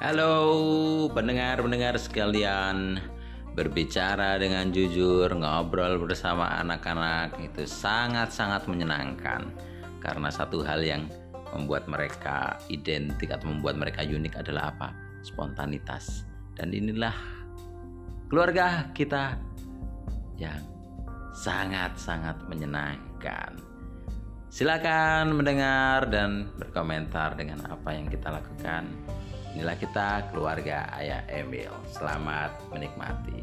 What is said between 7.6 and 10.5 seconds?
sangat-sangat menyenangkan. Karena